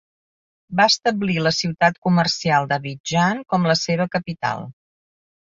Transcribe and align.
Va 0.79 0.87
establir 0.91 1.35
la 1.47 1.51
ciutat 1.57 2.01
comercial 2.07 2.67
d'Abidjan 2.73 3.45
com 3.55 3.71
la 3.73 3.79
seva 3.83 4.09
capital. 4.17 4.67